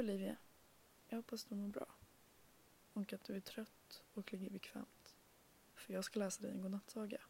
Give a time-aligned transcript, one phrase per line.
[0.00, 0.36] Olivia.
[1.08, 1.86] Jag hoppas du mår bra.
[2.92, 5.16] Och att du är trött och ligger bekvämt.
[5.74, 7.20] För jag ska läsa dig en godnattsaga.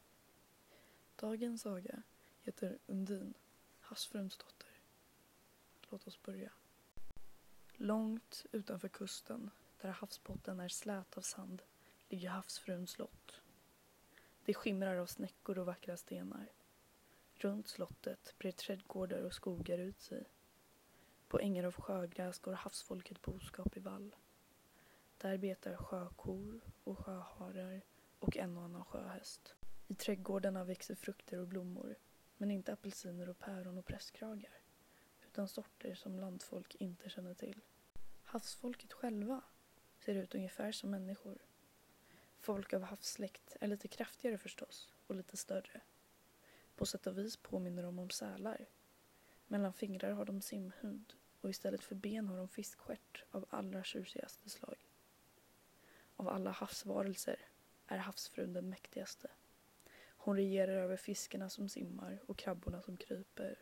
[1.16, 2.02] Dagens saga
[2.40, 3.34] heter Undin,
[3.80, 4.72] havsfruns dotter.
[5.88, 6.52] Låt oss börja.
[7.72, 9.50] Långt utanför kusten,
[9.80, 11.62] där havsbotten är slät av sand,
[12.08, 13.40] ligger havsfruns slott.
[14.44, 16.52] Det skimrar av snäckor och vackra stenar.
[17.34, 20.24] Runt slottet brer trädgårdar och skogar ut sig.
[21.30, 24.16] På ängar av sjögräs går havsfolket boskap i vall.
[25.18, 27.80] Där betar sjökor och sjöharar
[28.18, 29.54] och en och annan sjöhäst.
[29.86, 31.94] I trädgårdarna växer frukter och blommor,
[32.36, 34.60] men inte apelsiner och päron och prästkragar,
[35.26, 37.60] utan sorter som landfolk inte känner till.
[38.24, 39.42] Havsfolket själva
[39.98, 41.38] ser ut ungefär som människor.
[42.40, 45.80] Folk av havssläkt är lite kraftigare förstås, och lite större.
[46.76, 48.66] På sätt och vis påminner de om sälar.
[49.46, 54.50] Mellan fingrar har de simhud och istället för ben har hon fiskstjärt av allra tjusigaste
[54.50, 54.86] slag.
[56.16, 57.36] Av alla havsvarelser
[57.86, 59.30] är havsfrun den mäktigaste.
[60.22, 63.58] Hon regerar över fiskarna som simmar och krabborna som kryper.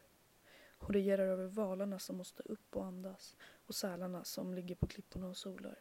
[0.78, 5.28] Hon regerar över valarna som måste upp och andas och sälarna som ligger på klipporna
[5.28, 5.78] och solar.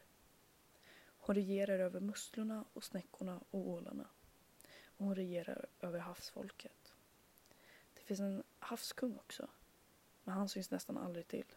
[1.28, 4.10] Hon regerar över musslorna och snäckorna och ålarna.
[4.86, 6.94] Och hon regerar över havsfolket.
[7.94, 9.50] Det finns en havskung också,
[10.24, 11.56] men han syns nästan aldrig till.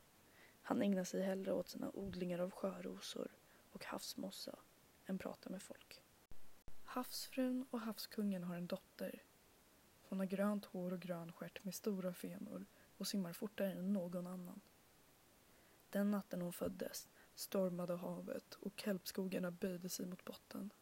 [0.71, 3.31] Han ägnar sig hellre åt sina odlingar av sjörosor
[3.73, 4.59] och havsmossa
[5.07, 6.03] än pratar med folk.
[6.85, 9.23] Havsfrun och havskungen har en dotter.
[10.03, 14.27] Hon har grönt hår och grön stjärt med stora fenor och simmar fortare än någon
[14.27, 14.61] annan.
[15.91, 20.73] Den natten hon föddes stormade havet och kelpskogarna böjde sig mot botten.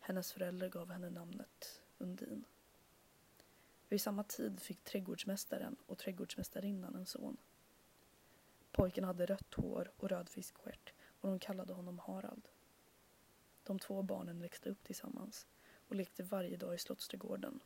[0.00, 2.44] Hennes föräldrar gav henne namnet Undin.
[3.88, 7.36] Vid samma tid fick trädgårdsmästaren och trädgårdsmästarinnan en son.
[8.76, 12.48] Pojken hade rött hår och röd fiskstjärt och de kallade honom Harald.
[13.62, 15.46] De två barnen växte upp tillsammans
[15.88, 17.60] och lekte varje dag i Slottsträdgården.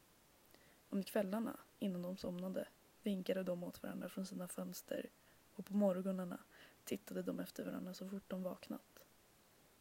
[0.89, 2.69] Om kvällarna, innan de somnade,
[3.03, 5.11] vinkade de åt varandra från sina fönster
[5.55, 6.39] och på morgonerna
[6.85, 9.05] tittade de efter varandra så fort de vaknat.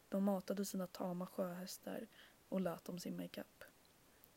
[0.08, 2.06] De matade sina tama sjöhästar
[2.48, 3.64] och lät dem simma ikapp.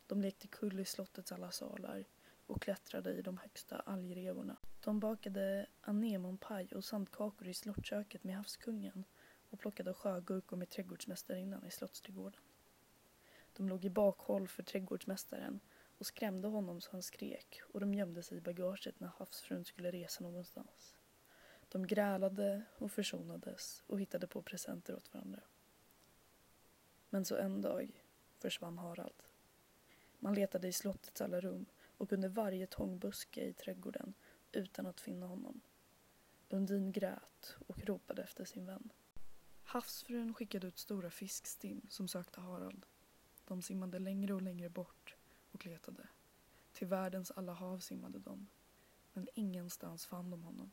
[0.07, 2.05] De lekte kull i slottets alla salar
[2.47, 4.57] och klättrade i de högsta algrevorna.
[4.79, 9.03] De bakade anemonpaj och sandkakor i slottköket med havskungen
[9.49, 12.41] och plockade sjögurkor med trädgårdsmästarinnan i Slottsträdgården.
[13.53, 15.59] De låg i bakhåll för trädgårdsmästaren
[15.97, 19.91] och skrämde honom så han skrek och de gömde sig i bagaget när havsfrun skulle
[19.91, 20.95] resa någonstans.
[21.69, 25.41] De grälade och försonades och hittade på presenter åt varandra.
[27.09, 28.03] Men så en dag
[28.37, 29.23] försvann Harald.
[30.19, 31.65] Man letade i slottets alla rum
[31.97, 34.13] och under varje tångbuske i trädgården
[34.51, 35.61] utan att finna honom.
[36.49, 38.89] Undin grät och ropade efter sin vän.
[39.63, 42.85] Havsfrun skickade ut stora fiskstim som sökte Harald.
[43.45, 45.15] De simmade längre och längre bort
[45.51, 46.07] och letade.
[46.73, 48.47] Till världens alla hav simmade de,
[49.13, 50.71] men ingenstans fann de honom.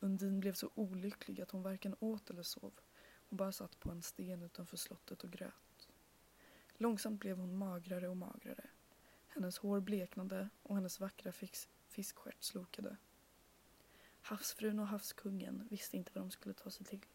[0.00, 2.72] Undin blev så olycklig att hon varken åt eller sov.
[3.28, 5.88] Hon bara satt på en sten utanför slottet och grät.
[6.76, 8.70] Långsamt blev hon magrare och magrare.
[9.38, 11.32] Hennes hår bleknade och hennes vackra
[11.88, 12.96] fiskstjärt slokade.
[14.20, 17.06] Havsfrun och havskungen visste inte vad de skulle ta sig till.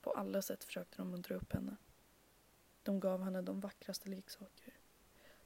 [0.00, 1.76] På alla sätt försökte de muntra upp henne.
[2.82, 4.74] De gav henne de vackraste leksaker.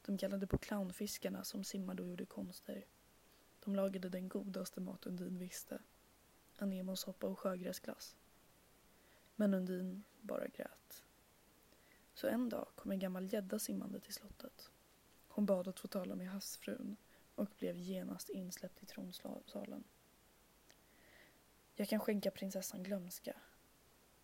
[0.03, 2.85] De kallade på clownfiskarna som simmade och gjorde konster.
[3.65, 5.83] De lagade den godaste mat Undin visste.
[6.57, 8.17] Anemonsoppa och sjögräsglass.
[9.37, 11.05] Men Undin bara grät.
[12.15, 14.71] Så en dag kom en gammal gädda simmande till slottet.
[15.39, 16.97] Hon bad att få tala med havsfrun
[17.35, 19.85] och blev genast insläppt i tronsalen.
[21.75, 23.37] Jag kan skänka prinsessan glömska,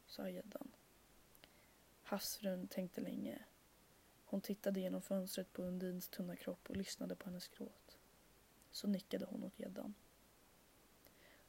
[0.07, 0.73] sa gäddan.
[2.03, 3.45] Havsfrun tänkte länge.
[4.25, 7.99] Hon tittade genom fönstret på Undins tunna kropp och lyssnade på hennes gråt.
[8.71, 9.95] Så nickade hon åt gäddan.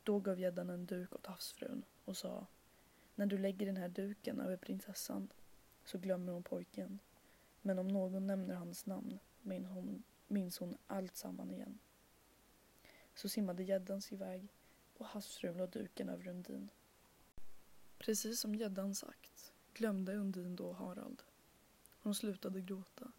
[0.04, 2.48] Då gav gäddan en duk åt havsfrun och sa
[3.16, 5.30] När du lägger den här duken över prinsessan
[5.86, 7.00] så glömmer hon pojken.
[7.62, 11.80] Men om någon nämner hans namn minns hon, minns hon allt samman igen.
[13.16, 14.54] Så simmade gäddans iväg
[14.98, 16.70] och havsfrun la duken över Undin.
[17.98, 21.24] Precis som gäddan sagt glömde Undin då Harald.
[22.00, 23.12] Hon slutade gråta.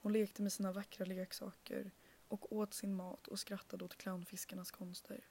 [0.00, 1.90] Hon lekte med sina vackra leksaker
[2.28, 5.28] och åt sin mat och skrattade åt clownfiskarnas konster.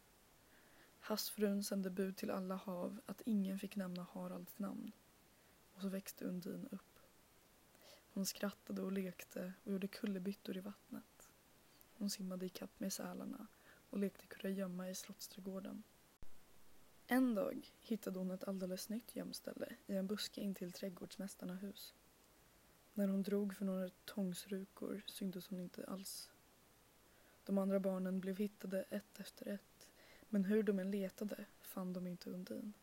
[1.00, 4.92] Havsfrun sände bud till alla hav att ingen fick nämna Haralds namn.
[5.74, 6.89] Och så växte Undin upp.
[8.20, 11.30] Hon skrattade och lekte och gjorde kullerbyttor i vattnet.
[11.98, 13.48] Hon simmade i kapp med sälarna
[13.90, 15.84] och lekte kurragömma i slottsträdgården.
[17.08, 21.96] En dag hittade hon ett alldeles nytt gömställe i en buske intill trädgårdsmästarna hus.
[22.94, 26.32] När hon drog för några tångsrukor syntes hon inte alls.
[27.44, 29.88] De andra barnen blev hittade ett efter ett,
[30.30, 32.74] men hur de än letade fann de inte Undin.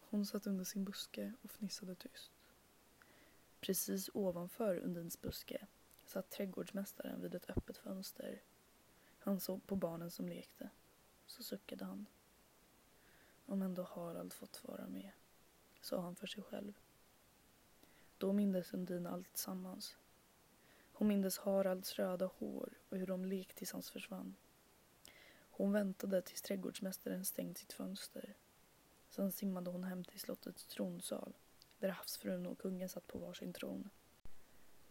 [0.00, 2.33] Hon satt under sin buske och fnissade tyst.
[3.64, 5.66] Precis ovanför Undins buske
[6.06, 8.42] satt trädgårdsmästaren vid ett öppet fönster.
[9.18, 10.70] Han såg på barnen som lekte.
[11.26, 12.06] Så suckade han.
[13.46, 15.10] Om ändå Harald fått vara med,
[15.80, 16.78] sa han för sig själv.
[18.18, 19.96] Då mindes Undin allt sammans.
[20.92, 24.34] Hon mindes Haralds röda hår och hur de lekt tills han försvann.
[25.50, 28.34] Hon väntade tills trädgårdsmästaren stängt sitt fönster.
[29.08, 31.32] Sen simmade hon hem till slottets tronsal
[31.84, 33.90] där havsfrun och kungen satt på varsin tron.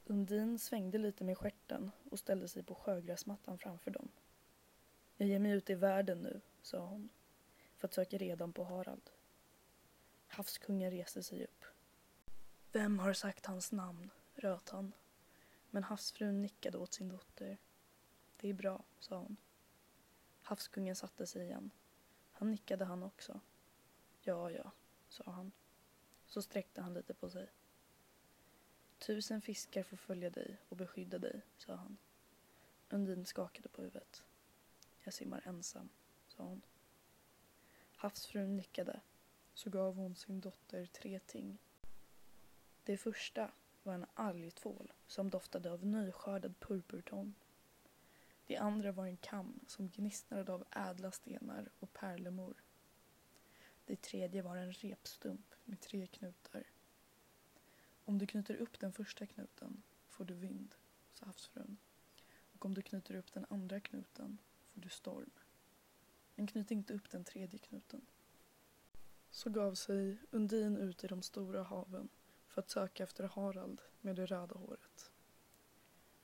[0.06, 4.12] Undin svängde lite med skärten och ställde sig på sjögräsmattan framför dem.
[5.18, 7.10] Jag ger mig ut i världen nu, sa hon,
[7.78, 9.10] för att söka redan på Harald.
[10.28, 11.66] Havskungen reste sig upp.
[12.72, 14.12] Vem har sagt hans namn?
[14.36, 14.94] röt han.
[15.70, 17.58] Men havsfrun nickade åt sin dotter.
[18.38, 19.38] Det är bra, sa hon.
[20.42, 21.72] Havskungen satte sig igen.
[22.32, 23.40] Han nickade han också.
[24.22, 24.72] Ja, ja,
[25.10, 25.52] sa han.
[26.34, 27.48] Så sträckte han lite på sig.
[28.98, 31.98] Tusen fiskar får följa dig och beskydda dig, sa han.
[32.90, 34.24] Undin skakade på huvudet.
[35.04, 35.90] Jag simmar ensam,
[36.28, 36.62] sa hon.
[37.96, 39.02] Havsfrun nickade.
[39.54, 41.58] Så gav hon sin dotter tre ting.
[42.84, 43.52] Det första
[43.84, 47.36] var en algtvål som doftade av nyskördad purpurton.
[48.46, 52.63] Det andra var en kam som gnistrade av ädla stenar och pärlemor.
[53.86, 56.64] Det tredje var en repstump med tre knutar.
[58.06, 60.76] Om du knyter upp den första knuten får du vind,
[61.14, 61.78] sa havsfrun.
[62.54, 65.32] Och om du knyter upp den andra knuten får du storm.
[66.36, 68.06] Men knyt inte upp den tredje knuten.
[69.30, 72.10] Så gav sig Undin ut i de stora haven
[72.48, 75.12] för att söka efter Harald med det röda håret.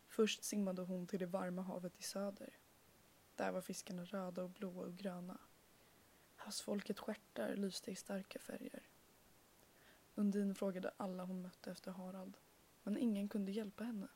[0.08, 2.58] Först simmade hon till det varma havet i söder.
[3.36, 5.40] Där var fiskarna röda och blåa och gröna.
[6.50, 8.84] Havsfolket stjärtar lyste i starka färger.
[10.16, 12.38] Undin frågade alla hon mötte efter Harald,
[12.84, 14.07] men ingen kunde hjälpa henne.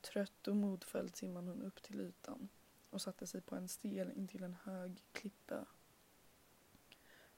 [0.00, 2.48] Trött och modfälld simmade hon upp till ytan
[2.90, 5.66] och satte sig på en stel intill en hög klippa.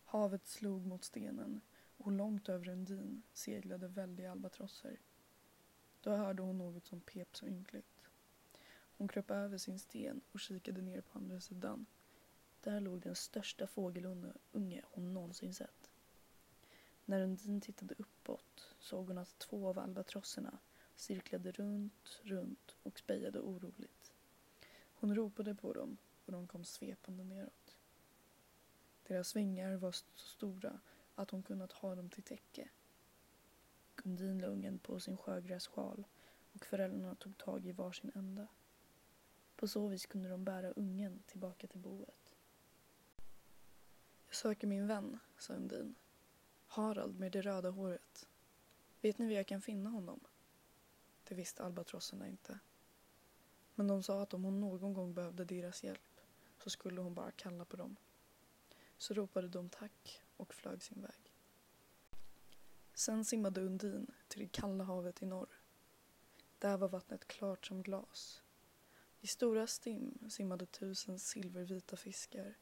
[0.05, 1.61] Havet slog mot stenen
[1.97, 5.01] och långt över Undin seglade väldiga albatrosser.
[6.01, 8.09] Då hörde hon något som pep så ynkligt.
[8.97, 11.87] Hon kröp över sin sten och kikade ner på andra sidan.
[12.61, 15.91] Där låg den största fågelunge hon någonsin sett.
[17.05, 20.59] När Undin tittade uppåt såg hon att två av albatrosserna
[20.97, 24.12] cirklade runt, runt och spejade oroligt.
[24.95, 27.77] Hon ropade på dem och de kom svepande neråt.
[29.07, 30.81] Deras vingar var så stora
[31.15, 32.69] att hon kunnat ha dem till täcke.
[34.05, 36.05] Undin la ungen på sin sjögrässjal
[36.53, 38.49] och föräldrarna tog tag i varsin ända.
[39.57, 42.20] På så vis kunde de bära ungen tillbaka till boet.
[44.31, 45.94] Jag söker min vän, sa Undin.
[46.67, 48.29] Harald med det röda håret.
[49.00, 50.21] Vet ni var jag kan finna honom?
[51.25, 52.59] Det visste albatrosserna inte.
[53.75, 56.21] Men de sa att om hon någon gång behövde deras hjälp
[56.59, 57.97] så skulle hon bara kalla på dem.
[58.99, 61.35] Så ropade de tack och flög sin väg.
[62.95, 65.61] Sen simmade Undin till det kalla havet i norr.
[66.59, 68.43] Där var vattnet klart som glas.
[69.21, 72.57] I stora stim simmade tusen silvervita fiskar.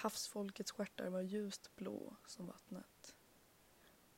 [0.00, 3.14] Havsfolkets stjärtar var ljust blå som vattnet.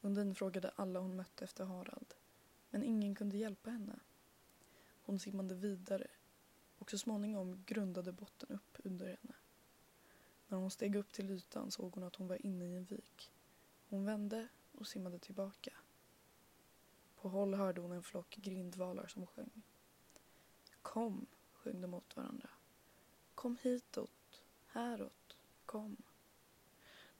[0.01, 2.15] Undin frågade alla hon mötte efter Harald,
[2.71, 4.01] men ingen kunde hjälpa henne.
[5.03, 6.07] Hon simmade vidare
[6.79, 9.35] och så småningom grundade botten upp under henne.
[10.49, 13.33] När hon steg upp till ytan såg hon att hon var inne i en vik.
[13.89, 15.73] Hon vände och simmade tillbaka.
[17.17, 19.62] På håll hörde hon en flock grindvalar som sjöng.
[20.83, 22.51] Kom, sjöng de åt varandra.
[23.35, 25.22] Kom hitåt, häråt,
[25.73, 25.97] kom.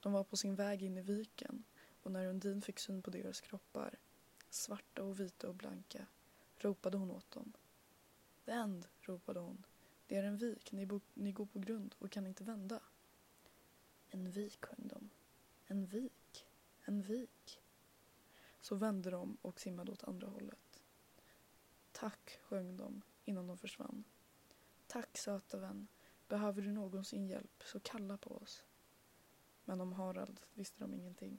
[0.01, 1.65] De var på sin väg in i viken
[2.03, 3.99] och när Undin fick syn på deras kroppar,
[4.51, 6.07] svarta och vita och blanka,
[6.57, 7.53] ropade hon åt dem.
[8.45, 9.67] Vänd, ropade hon.
[10.07, 12.81] Det är en vik, ni, ni går på grund och kan inte vända.
[14.11, 15.11] En vik, sjöng de.
[15.67, 16.47] En vik,
[16.85, 17.61] en vik.
[18.61, 20.83] Så vände de och simmade åt andra hållet.
[21.93, 24.05] Tack, sjöng de innan de försvann.
[24.87, 25.89] Tack, söta vän.
[26.33, 28.65] Behöver du någonsin hjälp så kalla på oss.
[29.65, 31.39] Men om Harald visste de ingenting.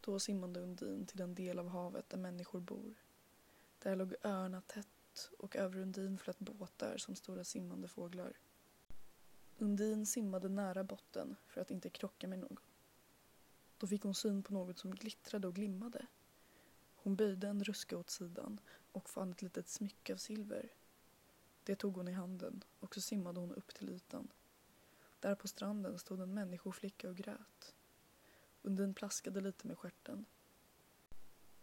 [0.00, 2.94] Då simmade Undin till den del av havet där människor bor.
[3.78, 8.38] Där låg öarna tätt och över Undin flöt båtar som stora simmande fåglar.
[9.58, 12.58] Undin simmade nära botten för att inte krocka med någon.
[13.78, 16.06] Då fick hon syn på något som glittrade och glimmade.
[16.94, 18.60] Hon böjde en ruska åt sidan
[18.92, 20.79] och fann ett litet smycke av silver.
[21.64, 24.32] Det tog hon i handen och så simmade hon upp till ytan.
[25.20, 27.74] Där på stranden stod en människoflicka och grät.
[28.62, 30.24] Undin plaskade lite med stjärten.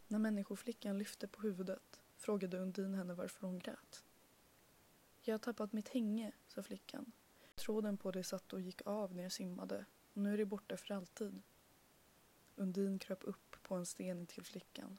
[0.08, 4.04] När människoflickan lyfte på huvudet frågade Undin henne varför hon grät.
[5.22, 7.12] Jag har tappat mitt hänge, sa flickan.
[7.56, 10.78] Tråden på det satt och gick av när jag simmade och nu är det borta
[10.78, 11.42] för alltid.
[12.56, 14.98] Undin kröp upp på en sten till flickan.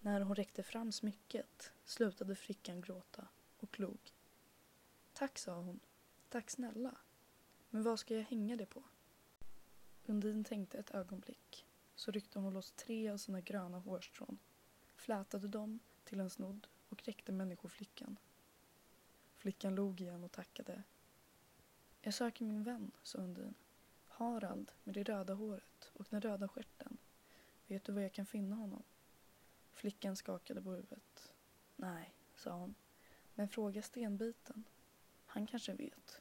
[0.00, 3.28] När hon räckte fram smycket slutade flickan gråta
[3.58, 4.12] och log.
[5.12, 5.80] Tack, sa hon.
[6.28, 6.94] Tack snälla.
[7.70, 8.82] Men vad ska jag hänga det på?
[10.06, 11.66] Undin tänkte ett ögonblick.
[11.94, 14.38] Så ryckte hon loss tre av sina gröna hårstrån,
[14.96, 18.16] flätade dem till en snodd och räckte människoflickan.
[19.36, 20.82] Flickan log igen och tackade.
[22.00, 23.54] Jag söker min vän, sa Undin.
[24.06, 26.96] Harald med det röda håret och den röda stjärten.
[27.66, 28.82] Vet du var jag kan finna honom?
[29.78, 31.32] Flickan skakade på huvudet.
[31.76, 32.74] Nej, sa hon.
[33.34, 34.64] Men fråga stenbiten.
[35.26, 36.20] Han kanske vet.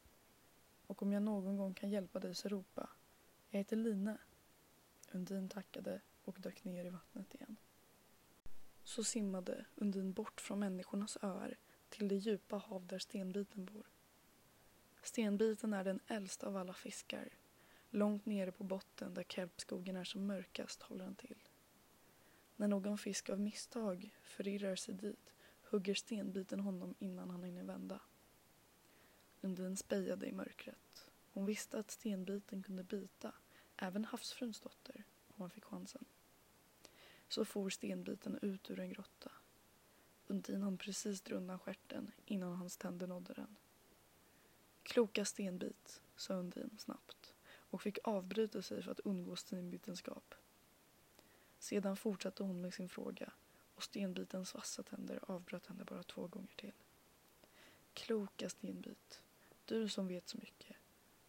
[0.87, 2.89] Och om jag någon gång kan hjälpa dig så ropa.
[3.49, 4.17] Jag heter Line.
[5.11, 7.55] Undin tackade och dök ner i vattnet igen.
[8.83, 11.57] Så simmade Undin bort från människornas öar
[11.89, 13.87] till det djupa hav där stenbiten bor.
[15.01, 17.29] Stenbiten är den äldsta av alla fiskar.
[17.89, 21.43] Långt nere på botten där kelpskogen är som mörkast håller den till.
[22.59, 27.99] När någon fisk av misstag förirrar sig dit hugger stenbiten honom innan han hinner vända.
[29.41, 31.07] Undin spejade i mörkret.
[31.33, 33.33] Hon visste att stenbiten kunde bita,
[33.75, 36.05] även havsfruns dotter, om han fick chansen.
[37.27, 39.31] Så for stenbiten ut ur en grotta.
[40.27, 43.55] Undin hann precis dra undan stjärten innan hans tänder nådde den.
[44.83, 47.33] Kloka stenbit, sa Undin snabbt
[47.69, 50.35] och fick avbryta sig för att undgå stenbitenskap.
[51.67, 53.33] Sedan fortsatte hon med sin fråga
[53.75, 56.73] och stenbitens vassa tänder avbröt henne bara två gånger till.
[57.93, 59.21] Kloka stenbit,
[59.65, 60.75] du som vet så mycket.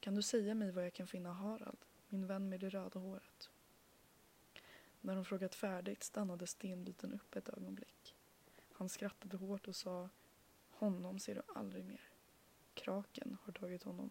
[0.01, 1.79] Kan du säga mig var jag kan finna Harald,
[2.09, 3.51] min vän med det röda håret?
[5.01, 8.15] När hon frågat färdigt stannade stenbiten upp ett ögonblick.
[8.73, 10.09] Han skrattade hårt och sa
[10.71, 12.11] Honom ser du aldrig mer.
[12.75, 14.11] Kraken har tagit honom.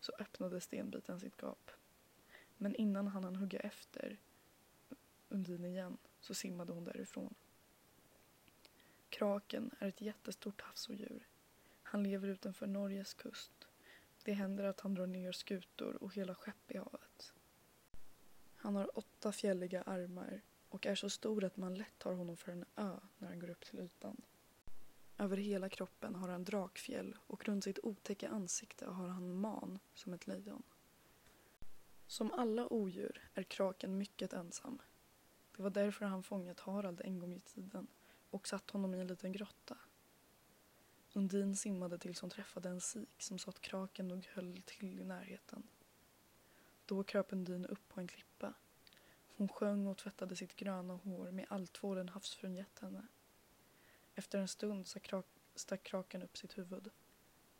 [0.00, 1.70] Så öppnade stenbiten sitt gap.
[2.56, 4.18] Men innan han hann hugga efter
[5.34, 7.34] Undin igen så simmade hon därifrån.
[9.08, 11.26] Kraken är ett jättestort havsodjur.
[11.82, 13.68] Han lever utanför Norges kust.
[14.24, 17.32] Det händer att han drar ner skutor och hela skepp i havet.
[18.56, 22.52] Han har åtta fjälliga armar och är så stor att man lätt tar honom för
[22.52, 24.22] en ö när han går upp till ytan.
[25.18, 30.12] Över hela kroppen har han drakfjäll och runt sitt otäcka ansikte har han man som
[30.12, 30.62] ett lejon.
[32.06, 34.78] Som alla odjur är kraken mycket ensam.
[35.56, 37.86] Det var därför han fångat Harald en gång i tiden
[38.30, 39.78] och satt honom i en liten grotta.
[41.12, 45.04] Undin simmade tills hon träffade en sik som sa att kraken nog höll till i
[45.04, 45.62] närheten.
[46.86, 48.54] Då kröp Undin upp på en klippa.
[49.36, 53.06] Hon sjöng och tvättade sitt gröna hår med altvålen havsfrun gett henne.
[54.14, 54.86] Efter en stund
[55.54, 56.90] stack kraken upp sitt huvud.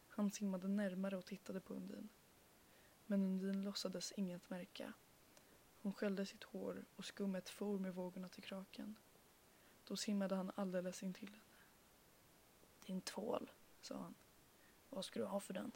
[0.08, 2.08] Han simmade närmare och tittade på Undin.
[3.06, 4.92] Men Undin låtsades inget märka.
[5.84, 8.96] Hon sköljde sitt hår och skummet for med vågorna till kraken.
[9.84, 11.64] Då simmade han alldeles intill henne.
[12.86, 13.50] Din tvål,
[13.80, 14.14] sa han.
[14.88, 15.72] Vad ska du ha för den?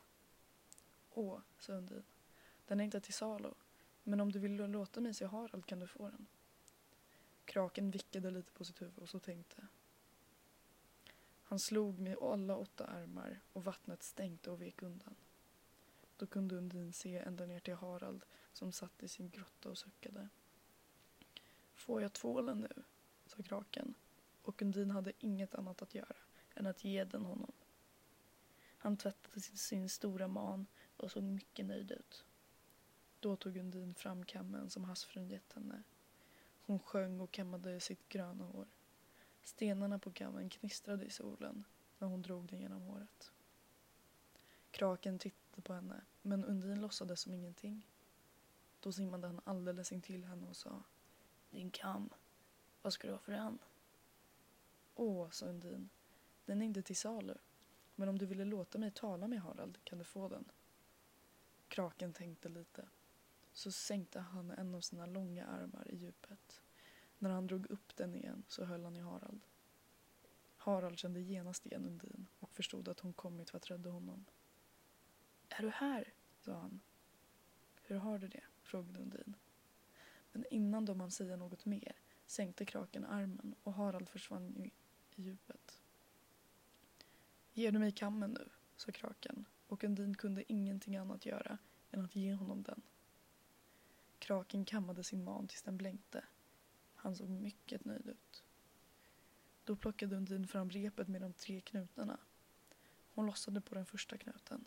[1.11, 2.05] Åh, sa Undin.
[2.67, 3.51] Den är inte till salu,
[4.03, 6.27] men om du vill låta mig se Harald kan du få den.
[7.45, 9.67] Kraken vickade lite på sitt huvud och så tänkte.
[11.43, 15.15] Han slog med alla åtta armar och vattnet stänkte och vek undan.
[16.19, 20.29] Då kunde Undin se ända ner till Harald som satt i sin grotta och suckade.
[21.75, 22.83] Får jag tvålen nu?
[23.27, 23.95] sa kraken
[24.43, 26.17] och Undin hade inget annat att göra
[26.55, 27.53] än att ge den honom.
[28.79, 32.25] Han tvättade sin stora man och såg mycket nöjd ut.
[33.21, 35.83] Då tog Undin fram kammen som havsfrun gett henne.
[36.67, 38.67] Hon sjöng och kammade sitt gröna hår.
[39.43, 41.65] Stenarna på kammen knistrade i solen
[41.99, 43.33] när hon drog den genom håret.
[44.71, 47.87] Kraken tittade på henne, men Undin låtsades som ingenting.
[48.81, 50.83] Då simmade han alldeles intill henne och sa
[51.51, 52.11] Din kam,
[52.83, 53.59] vad ska du ha för den?
[54.95, 55.89] Åh, sa Undin,
[56.45, 57.35] den är inte till salu.
[57.95, 60.45] Men om du ville låta mig tala med Harald kan du få den.
[61.69, 62.89] Kraken tänkte lite.
[63.53, 66.61] Så sänkte han en av sina långa armar i djupet.
[67.19, 69.41] När han drog upp den igen så höll han i Harald.
[70.57, 74.25] Harald kände genast igen Undin och förstod att hon kommit för att rädda honom.
[75.59, 76.13] Är du här?
[76.41, 76.81] sa han.
[77.83, 78.45] Hur har du det?
[78.63, 79.37] frågade Undin.
[80.33, 81.97] Men innan de hann säga något mer
[82.27, 84.73] sänkte kraken armen och Harald försvann i,
[85.15, 85.83] i djupet.
[87.53, 88.49] Ger du mig kammen nu?
[88.77, 91.59] sa kraken och Undin kunde ingenting annat göra
[91.91, 92.83] än att ge honom den.
[94.19, 96.25] Kraken kammade sin man tills den blänkte.
[96.95, 98.45] Han såg mycket nöjd ut.
[99.65, 102.19] Då plockade Undin fram repet med de tre knutarna.
[103.15, 104.65] Hon lossade på den första knuten.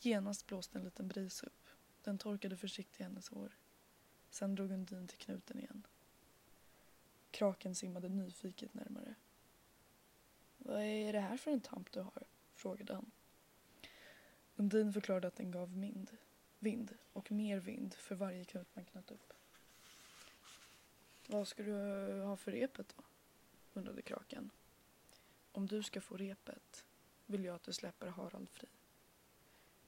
[0.00, 1.68] Genast blåste en liten bris upp.
[2.02, 3.56] Den torkade försiktigt hennes hår.
[4.30, 5.86] Sen drog Undin till knuten igen.
[7.30, 9.14] Kraken simmade nyfiket närmare.
[10.58, 12.22] Vad är det här för en tamp du har?
[12.54, 13.10] frågade han.
[14.56, 16.16] Undin förklarade att den gav vind,
[16.58, 19.32] vind och mer vind för varje knut man knöt upp.
[21.26, 21.72] Vad ska du
[22.20, 23.02] ha för repet då?
[23.72, 24.50] undrade kraken.
[25.52, 26.84] Om du ska få repet
[27.26, 28.68] vill jag att du släpper Harald fri.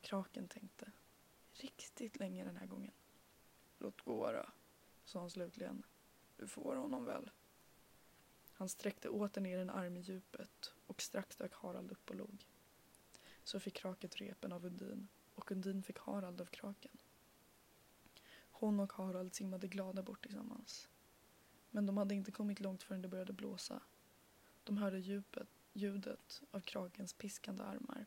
[0.01, 0.93] Kraken tänkte.
[1.53, 2.93] Riktigt länge den här gången.
[3.79, 4.47] Låt gå då,
[5.05, 5.83] sa han slutligen.
[6.37, 7.31] Du får honom väl.
[8.53, 12.47] Han sträckte åter ner en arm i djupet och strax dök Harald upp och log.
[13.45, 16.99] Så fick kraket repen av Undin och Undin fick Harald av kraken.
[18.51, 20.89] Hon och Harald simmade glada bort tillsammans.
[21.71, 23.83] Men de hade inte kommit långt förrän det började blåsa.
[24.65, 28.07] De hörde djupet, ljudet av krakens piskande armar.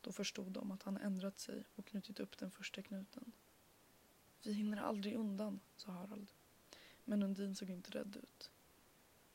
[0.00, 3.32] Då förstod de att han ändrat sig och knutit upp den första knuten.
[4.42, 6.32] Vi hinner aldrig undan, sa Harald.
[7.04, 8.50] Men Undin såg inte rädd ut.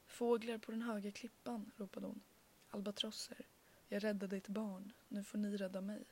[0.07, 2.21] Fåglar på den höga klippan, ropade hon.
[2.69, 3.47] Albatrosser.
[3.87, 6.05] Jag räddade ett barn, nu får ni rädda mig.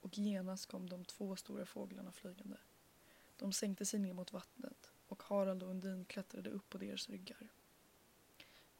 [0.00, 2.56] Och genast kom de två stora fåglarna flygande.
[3.36, 7.48] De sänkte sig ner mot vattnet och Harald och Undin klättrade upp på deras ryggar.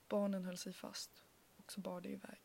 [0.09, 1.25] Barnen höll sig fast
[1.57, 2.42] och så bar det iväg.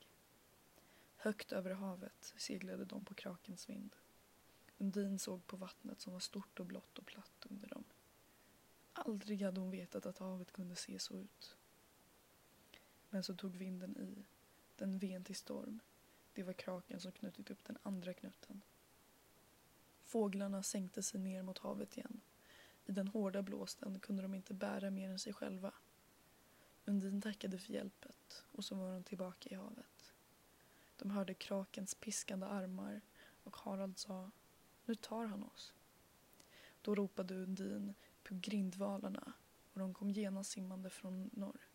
[1.28, 3.96] Högt över havet seglade de på krakens vind.
[4.78, 7.84] Undin såg på vattnet som var stort och blått och platt under dem.
[8.94, 11.56] Aldrig hade hon vetat att havet kunde se så ut.
[13.10, 14.26] Men så tog vinden i.
[14.76, 15.80] Den ven till storm.
[16.34, 18.62] Det var kraken som knutit upp den andra knuten.
[20.04, 22.22] Fåglarna sänkte sig ner mot havet igen.
[22.86, 25.74] I den hårda blåsten kunde de inte bära mer än sig själva.
[26.86, 29.97] Undin tackade för hjälpet och så var de tillbaka i havet.
[30.98, 33.02] De hörde krakens piskande armar
[33.44, 34.32] och Harald sa
[34.86, 35.74] Nu tar han oss.
[36.82, 39.34] Då ropade Undin på grindvalarna
[39.74, 41.68] och de kom genast simmande från norr.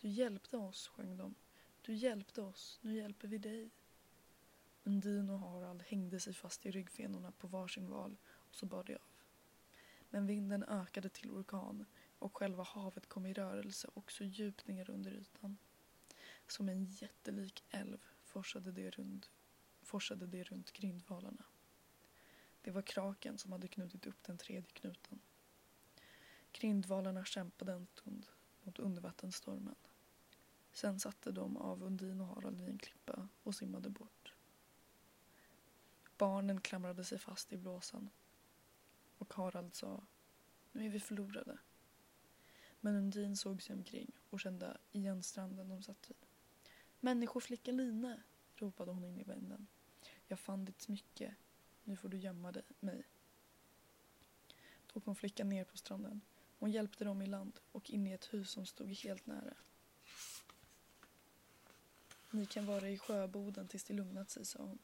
[0.00, 1.34] Du hjälpte oss, sjöng de.
[1.82, 3.70] Du hjälpte oss, nu hjälper vi dig.
[4.84, 8.94] Undin och Harald hängde sig fast i ryggfenorna på varsin val och så bar de
[8.94, 9.00] av.
[10.10, 11.84] Men vinden ökade till orkan
[12.18, 15.58] och själva havet kom i rörelse också djupt ner under ytan.
[16.46, 17.98] Som en jättelik älv
[18.34, 19.30] forsade det runt,
[19.82, 21.44] forsade det runt grindvalarna.
[22.62, 25.20] Det var kraken som hade knutit upp den tredje knuten.
[26.52, 28.26] Grindvalarna kämpade en stund
[28.62, 29.74] mot undervattensstormen.
[30.72, 34.34] Sen satte de av Undin och Harald i en klippa och simmade bort.
[36.18, 38.10] Barnen klamrade sig fast i blåsan
[39.18, 40.06] och Harald sa
[40.72, 41.58] Nu är vi förlorade.
[42.80, 46.33] Men Undin såg sig omkring och kände igen stranden de satt vid.
[47.04, 48.20] Människoflicka Line,
[48.56, 49.66] ropade hon in i vinden.
[50.26, 51.34] Jag fann ditt smycke.
[51.82, 53.02] Nu får du gömma dig, mig.
[54.92, 56.20] Då kom flickan ner på stranden.
[56.58, 59.54] Hon hjälpte dem i land och in i ett hus som stod helt nära.
[62.30, 64.78] Ni kan vara i sjöboden tills det lugnat sig, sa hon.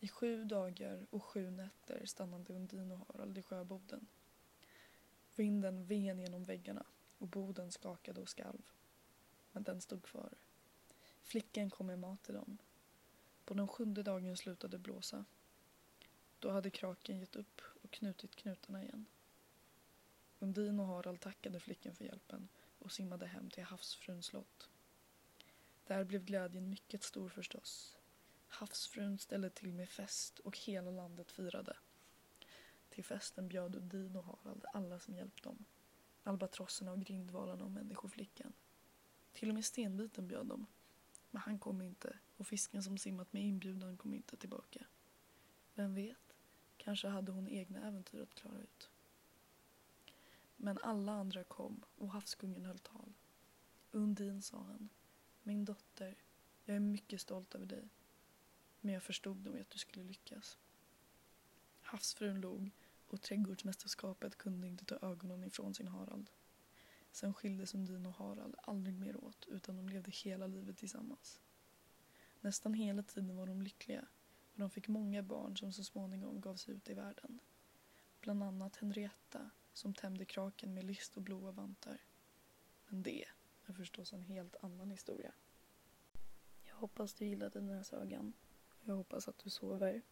[0.00, 4.06] I sju dagar och sju nätter stannade Undin och Harald i sjöboden.
[5.36, 6.86] Vinden ven genom väggarna
[7.18, 8.70] och boden skakade och skalv.
[9.52, 10.34] Men den stod kvar.
[11.24, 12.58] Flickan kom med mat till dem.
[13.44, 15.24] På den sjunde dagen slutade blåsa.
[16.38, 19.06] Då hade kraken gett upp och knutit knutarna igen.
[20.38, 24.70] Undin och Harald tackade flickan för hjälpen och simmade hem till havsfruns slott.
[25.86, 27.96] Där blev glädjen mycket stor förstås.
[28.48, 31.76] Havsfrun ställde till med fest och hela landet firade.
[32.88, 35.64] Till festen bjöd Undin och Harald alla som hjälpt dem.
[36.22, 38.52] Albatrosserna och grindvalarna och människoflickan.
[39.32, 40.66] Till och med stenbiten bjöd dem.
[41.34, 44.86] Men han kom inte och fisken som simmat med inbjudan kom inte tillbaka.
[45.74, 46.36] Vem vet,
[46.76, 48.90] kanske hade hon egna äventyr att klara ut.
[50.56, 53.12] Men alla andra kom och havskungen höll tal.
[53.90, 54.88] Undin, sa han,
[55.42, 56.14] min dotter,
[56.64, 57.88] jag är mycket stolt över dig.
[58.80, 60.58] Men jag förstod nog att du skulle lyckas.
[61.80, 62.70] Havsfrun log
[63.06, 66.30] och trädgårdsmästerskapet kunde inte ta ögonen ifrån sin Harald.
[67.14, 71.40] Sen skildes Sundin och Harald aldrig mer åt utan de levde hela livet tillsammans.
[72.40, 74.06] Nästan hela tiden var de lyckliga
[74.52, 77.38] och de fick många barn som så småningom gav sig ut i världen.
[78.20, 82.00] Bland annat Henrietta som tämjde kraken med list och blåa vantar.
[82.86, 83.24] Men det
[83.66, 85.32] är förstås en helt annan historia.
[86.64, 88.32] Jag hoppas du gillade den här sagan.
[88.80, 90.02] Jag hoppas att du sover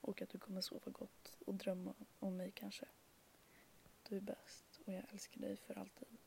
[0.00, 2.88] och att du kommer sova gott och drömma om mig kanske.
[4.08, 6.19] Du är bäst och jag älskar dig för alltid.